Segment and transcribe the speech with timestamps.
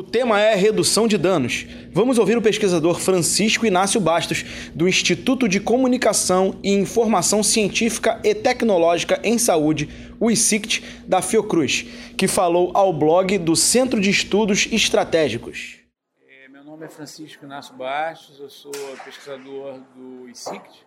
[0.00, 1.66] O tema é redução de danos.
[1.92, 4.42] Vamos ouvir o pesquisador Francisco Inácio Bastos,
[4.74, 11.82] do Instituto de Comunicação e Informação Científica e Tecnológica em Saúde, o ICICT, da Fiocruz,
[12.16, 15.80] que falou ao blog do Centro de Estudos Estratégicos.
[16.26, 18.72] É, meu nome é Francisco Inácio Bastos, eu sou
[19.04, 20.86] pesquisador do ICICT.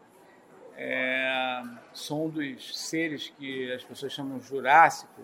[0.75, 1.61] É,
[1.93, 5.21] sou um dos seres que as pessoas chamam Jurássico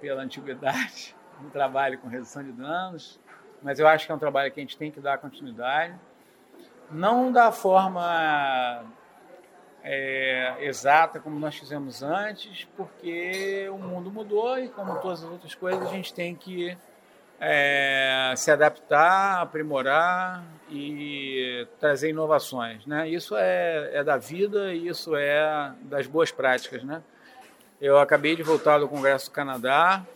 [0.00, 3.20] pela antiguidade no trabalho com redução de danos,
[3.62, 5.94] mas eu acho que é um trabalho que a gente tem que dar continuidade.
[6.90, 8.84] Não da forma
[9.82, 15.54] é, exata como nós fizemos antes, porque o mundo mudou e, como todas as outras
[15.54, 16.76] coisas, a gente tem que
[17.40, 22.86] é, se adaptar, aprimorar e trazer inovações.
[22.86, 23.08] Né?
[23.08, 26.84] Isso é, é da vida e isso é das boas práticas.
[26.84, 27.02] Né?
[27.80, 30.06] Eu acabei de voltar do Congresso do Canadá,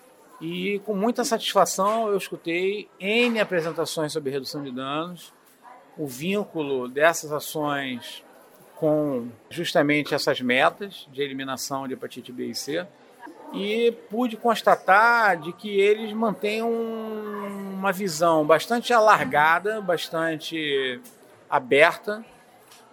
[0.41, 5.33] e com muita satisfação eu escutei N apresentações sobre redução de danos,
[5.97, 8.23] o vínculo dessas ações
[8.77, 12.87] com justamente essas metas de eliminação de hepatite B e C.
[13.55, 21.01] E pude constatar de que eles mantêm um, uma visão bastante alargada, bastante
[21.49, 22.25] aberta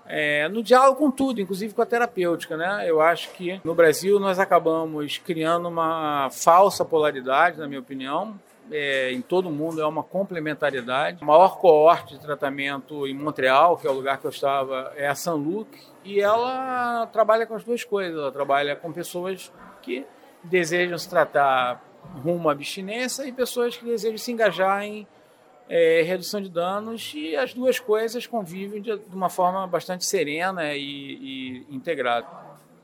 [0.05, 2.57] é, no diálogo com tudo, inclusive com a terapêutica.
[2.57, 2.85] Né?
[2.87, 8.39] Eu acho que no Brasil nós acabamos criando uma falsa polaridade, na minha opinião.
[8.71, 11.17] É, em todo o mundo é uma complementariedade.
[11.21, 15.07] A maior coorte de tratamento em Montreal, que é o lugar que eu estava, é
[15.07, 15.67] a San Luc,
[16.03, 18.17] e ela trabalha com as duas coisas.
[18.17, 20.05] Ela trabalha com pessoas que
[20.43, 21.83] desejam se tratar
[22.23, 25.07] rumo à abstinência e pessoas que desejam se engajar em
[25.69, 30.73] é, redução de danos e as duas coisas convivem de, de uma forma bastante serena
[30.73, 32.28] e, e integrada.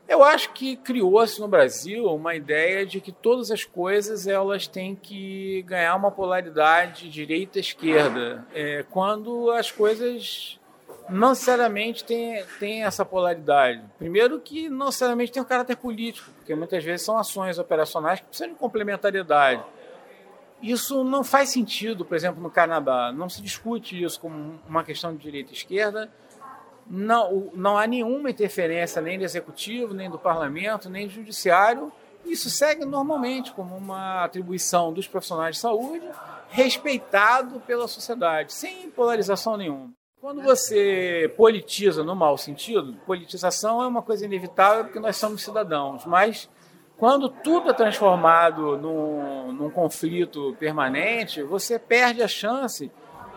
[0.08, 4.96] Eu acho que criou-se no Brasil uma ideia de que todas as coisas elas têm
[4.96, 10.58] que ganhar uma polaridade direita-esquerda, é, quando as coisas
[11.08, 13.82] não necessariamente têm, têm essa polaridade.
[13.98, 18.26] Primeiro que não necessariamente tem um caráter político, porque muitas vezes são ações operacionais que
[18.26, 19.62] precisam de complementariedade.
[20.62, 23.12] Isso não faz sentido, por exemplo, no Canadá.
[23.12, 26.10] Não se discute isso como uma questão de direita e esquerda.
[26.86, 31.92] Não, não há nenhuma interferência nem do executivo, nem do parlamento, nem do judiciário.
[32.24, 36.06] Isso segue normalmente como uma atribuição dos profissionais de saúde,
[36.50, 39.90] respeitado pela sociedade, sem polarização nenhuma.
[40.20, 46.04] Quando você politiza no mau sentido, politização é uma coisa inevitável porque nós somos cidadãos,
[46.04, 46.50] mas
[47.00, 52.92] quando tudo é transformado num, num conflito permanente, você perde a chance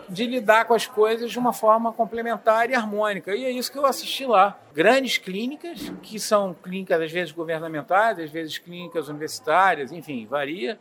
[0.09, 3.33] de lidar com as coisas de uma forma complementar e harmônica.
[3.33, 4.59] E é isso que eu assisti lá.
[4.73, 10.77] Grandes clínicas, que são clínicas às vezes governamentais, às vezes clínicas universitárias, enfim, varia,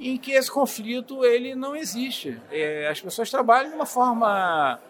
[0.00, 2.36] em que esse conflito ele não existe.
[2.50, 4.80] É, as pessoas trabalham de uma forma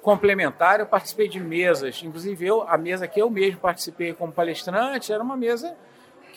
[0.00, 0.80] complementar.
[0.80, 5.22] Eu participei de mesas, inclusive eu, a mesa que eu mesmo participei como palestrante era
[5.22, 5.76] uma mesa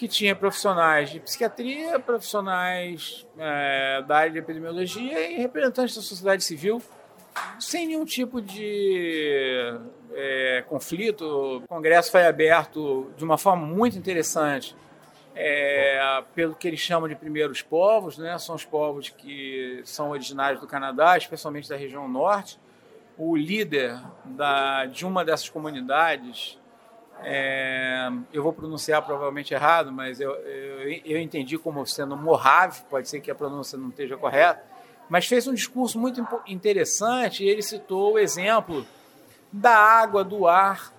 [0.01, 6.43] que tinha profissionais de psiquiatria, profissionais é, da área de epidemiologia e representantes da sociedade
[6.43, 6.81] civil,
[7.59, 9.77] sem nenhum tipo de
[10.11, 11.23] é, conflito.
[11.23, 14.75] O congresso foi aberto de uma forma muito interessante
[15.35, 18.35] é, pelo que eles chamam de primeiros povos, né?
[18.39, 22.59] são os povos que são originários do Canadá, especialmente da região norte.
[23.19, 26.59] O líder da, de uma dessas comunidades
[27.23, 33.07] é, eu vou pronunciar provavelmente errado, mas eu, eu, eu, entendi como sendo Mojave, pode
[33.09, 34.63] ser que a pronúncia não esteja correta,
[35.07, 38.85] mas fez um discurso muito interessante ele citou o exemplo
[39.51, 40.93] da água, do ar,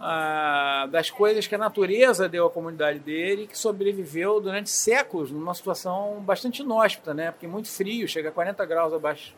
[0.00, 5.54] ah, das coisas que a natureza deu à comunidade dele, que sobreviveu durante séculos numa
[5.54, 7.30] situação bastante inóspita, né?
[7.30, 9.32] porque muito frio, chega a 40 graus abaixo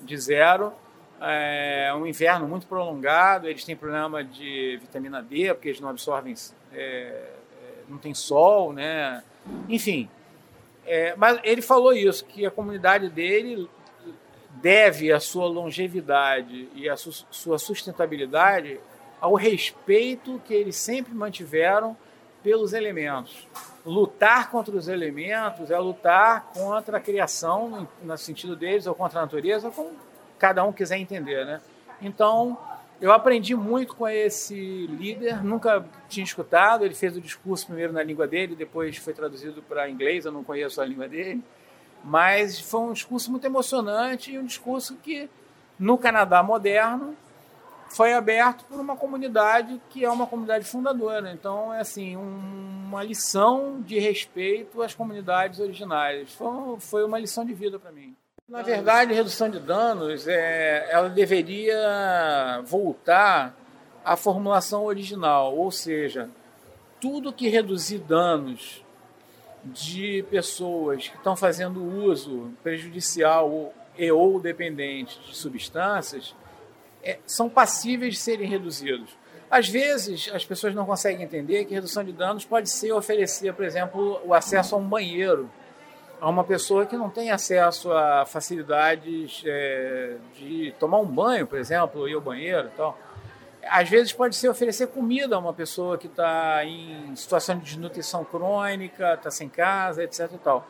[0.00, 0.72] de zero,
[1.20, 6.34] é um inverno muito prolongado, eles têm problema de vitamina D, porque eles não absorvem,
[6.72, 7.32] é, é,
[7.88, 9.22] não tem sol, né?
[9.68, 10.08] Enfim,
[10.84, 13.68] é, mas ele falou isso, que a comunidade dele
[14.54, 18.80] deve a sua longevidade e a su sua sustentabilidade
[19.20, 21.96] ao respeito que eles sempre mantiveram
[22.42, 23.46] pelos elementos.
[23.84, 29.22] Lutar contra os elementos é lutar contra a criação, no sentido deles, ou contra a
[29.22, 29.92] natureza, como
[30.38, 31.60] cada um quiser entender, né?
[32.00, 32.58] Então,
[33.00, 38.02] eu aprendi muito com esse líder, nunca tinha escutado, ele fez o discurso primeiro na
[38.02, 41.42] língua dele, depois foi traduzido para inglês, eu não conheço a língua dele,
[42.02, 45.28] mas foi um discurso muito emocionante e um discurso que,
[45.78, 47.16] no Canadá moderno,
[47.88, 51.32] foi aberto por uma comunidade que é uma comunidade fundadora.
[51.32, 56.32] Então, é assim, um, uma lição de respeito às comunidades originárias.
[56.32, 58.16] Foi, foi uma lição de vida para mim.
[58.48, 63.56] Na verdade, redução de danos, é, ela deveria voltar
[64.04, 66.30] à formulação original, ou seja,
[67.00, 68.84] tudo que reduzir danos
[69.64, 76.32] de pessoas que estão fazendo uso prejudicial e ou dependente de substâncias
[77.02, 79.10] é, são passíveis de serem reduzidos.
[79.50, 83.64] Às vezes, as pessoas não conseguem entender que redução de danos pode ser oferecer, por
[83.64, 85.50] exemplo, o acesso a um banheiro
[86.20, 91.58] a uma pessoa que não tem acesso a facilidades é, de tomar um banho, por
[91.58, 92.98] exemplo, ir ao banheiro e tal.
[93.68, 98.24] Às vezes pode ser oferecer comida a uma pessoa que está em situação de desnutrição
[98.24, 100.30] crônica, está sem casa, etc.
[100.32, 100.66] E tal.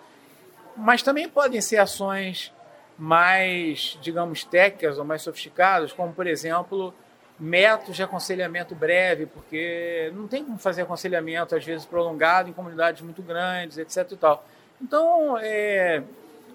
[0.77, 2.53] Mas também podem ser ações
[2.99, 6.93] mais, digamos, técnicas ou mais sofisticadas, como, por exemplo,
[7.39, 13.03] métodos de aconselhamento breve, porque não tem como fazer aconselhamento, às vezes, prolongado em comunidades
[13.03, 14.13] muito grandes, etc.
[14.13, 14.45] E tal.
[14.81, 16.03] Então, é,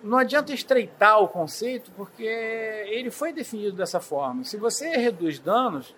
[0.03, 4.43] não adianta estreitar o conceito, porque ele foi definido dessa forma.
[4.43, 5.93] Se você reduz danos,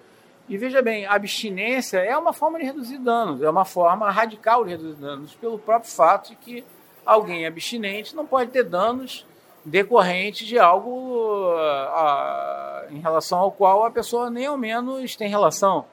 [0.47, 4.63] e veja bem, a abstinência é uma forma de reduzir danos, é uma forma radical
[4.65, 6.65] de reduzir danos, pelo próprio fato de que
[7.05, 9.25] alguém abstinente não pode ter danos
[9.65, 15.85] decorrentes de algo a, em relação ao qual a pessoa nem ao menos tem relação.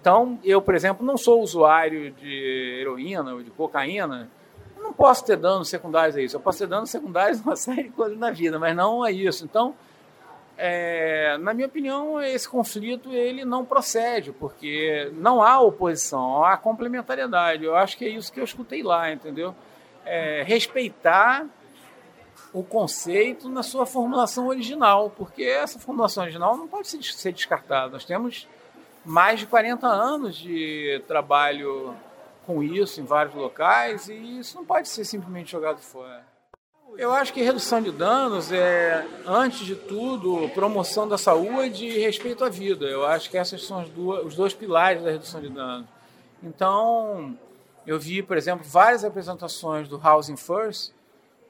[0.00, 4.30] Então, eu, por exemplo, não sou usuário de heroína ou de cocaína,
[4.98, 6.36] posso ter danos secundários a isso.
[6.36, 9.12] Eu posso ter danos secundários a uma série de coisas na vida, mas não a
[9.12, 9.44] isso.
[9.44, 9.74] Então,
[10.56, 17.64] é, na minha opinião, esse conflito ele não procede, porque não há oposição, há complementariedade.
[17.64, 19.54] Eu acho que é isso que eu escutei lá, entendeu?
[20.04, 21.46] É, respeitar
[22.52, 27.90] o conceito na sua formulação original, porque essa formulação original não pode ser descartada.
[27.90, 28.48] Nós temos
[29.04, 31.94] mais de 40 anos de trabalho
[32.48, 36.24] com isso em vários locais e isso não pode ser simplesmente jogado fora.
[36.96, 42.42] Eu acho que redução de danos é, antes de tudo, promoção da saúde e respeito
[42.42, 42.86] à vida.
[42.86, 45.86] Eu acho que esses são duas, os dois pilares da redução de danos.
[46.42, 47.36] Então,
[47.86, 50.94] eu vi, por exemplo, várias apresentações do Housing First,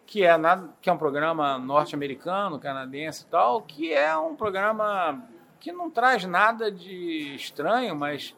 [0.05, 5.23] que é, nada, que é um programa norte-americano, canadense e tal, que é um programa
[5.61, 8.35] que não traz nada de estranho, mas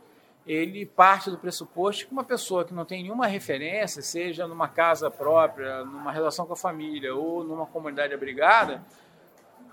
[0.50, 5.08] ele parte do pressuposto que uma pessoa que não tem nenhuma referência, seja numa casa
[5.08, 8.84] própria, numa relação com a família ou numa comunidade abrigada,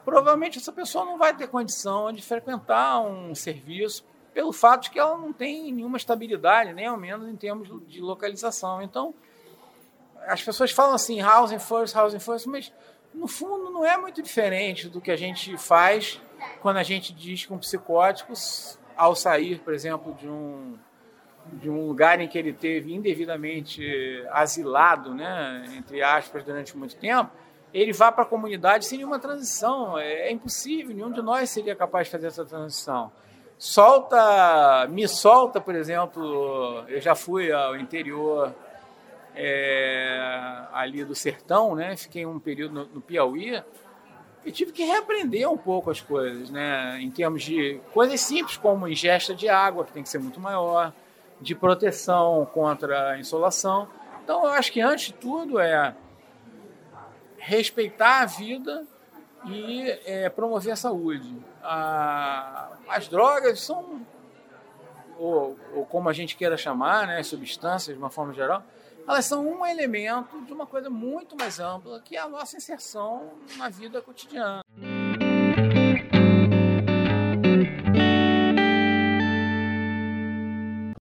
[0.06, 5.00] provavelmente essa pessoa não vai ter condição de frequentar um serviço pelo fato de que
[5.00, 8.80] ela não tem nenhuma estabilidade, nem ao menos em termos de localização.
[8.80, 9.16] Então,
[10.28, 12.72] as pessoas falam assim, housing first, housing first, mas
[13.16, 16.22] no fundo não é muito diferente do que a gente faz
[16.62, 18.34] quando a gente diz que um psicótico
[18.98, 20.76] ao sair, por exemplo, de um,
[21.54, 23.82] de um lugar em que ele teve indevidamente
[24.32, 27.32] asilado, né, entre aspas, durante muito tempo,
[27.74, 29.98] ele vá para a comunidade sem nenhuma transição.
[29.98, 33.12] É, é, impossível, nenhum de nós seria capaz de fazer essa transição.
[33.58, 38.54] Solta, me solta, por exemplo, eu já fui ao interior
[39.36, 40.20] é,
[40.74, 43.62] ali do sertão, né, fiquei um período no, no Piauí,
[44.46, 47.00] eu tive que reaprender um pouco as coisas, né?
[47.02, 50.94] Em termos de coisas simples como ingesta de água, que tem que ser muito maior,
[51.42, 53.88] de proteção contra a insolação.
[54.24, 55.96] Então, eu acho que antes de tudo é
[57.38, 58.86] respeitar a vida
[59.46, 61.34] e é, promover a saúde.
[61.64, 64.02] A, as drogas são,
[65.18, 68.64] ou, ou, como a gente queira chamar, né, substâncias de uma forma geral,
[69.08, 73.32] elas são um elemento de uma coisa muito mais ampla que é a nossa inserção
[73.56, 74.62] na vida cotidiana.